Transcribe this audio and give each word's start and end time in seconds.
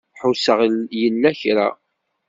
Ḥusseɣ 0.21 0.59
yella 0.99 1.31
kra. 1.39 1.67